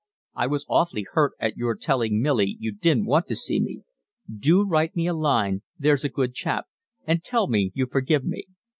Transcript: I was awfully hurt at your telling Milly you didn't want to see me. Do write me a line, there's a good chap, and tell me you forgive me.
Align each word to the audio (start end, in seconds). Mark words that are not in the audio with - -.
I 0.33 0.47
was 0.47 0.65
awfully 0.67 1.05
hurt 1.11 1.33
at 1.39 1.57
your 1.57 1.75
telling 1.75 2.23
Milly 2.23 2.57
you 2.59 2.71
didn't 2.71 3.05
want 3.05 3.27
to 3.27 3.35
see 3.35 3.59
me. 3.59 3.83
Do 4.35 4.63
write 4.63 4.95
me 4.95 5.05
a 5.05 5.13
line, 5.13 5.61
there's 5.77 6.03
a 6.03 6.09
good 6.09 6.33
chap, 6.33 6.65
and 7.05 7.23
tell 7.23 7.45
me 7.47 7.69
you 7.75 7.85
forgive 7.85 8.25
me. 8.25 8.45